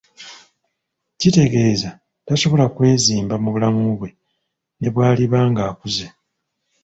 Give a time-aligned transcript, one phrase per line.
[1.19, 1.89] Kitegeeza
[2.25, 4.09] tasobola kwezimba mu bulamu bwe
[4.79, 6.05] nebwaliba ng'akuze.